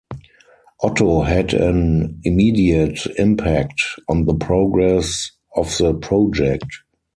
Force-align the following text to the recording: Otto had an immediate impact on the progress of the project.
Otto 0.81 1.21
had 1.21 1.53
an 1.53 2.21
immediate 2.23 3.05
impact 3.19 3.83
on 4.09 4.25
the 4.25 4.33
progress 4.33 5.29
of 5.55 5.77
the 5.77 5.93
project. 5.93 6.65